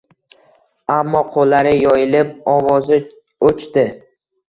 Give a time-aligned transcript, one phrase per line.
[0.93, 3.01] Ammo qo`llari yoyilib ovozi
[3.49, 3.89] o`chdi